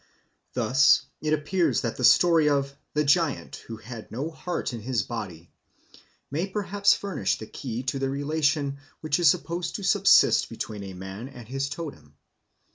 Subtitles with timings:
[0.53, 5.03] Thus it appears that the story of "The giant who had no heart in his
[5.03, 5.51] body"
[6.31, 10.93] may perhaps furnish the key to the relation which is supposed to subsist between a
[10.95, 12.15] man and his totem.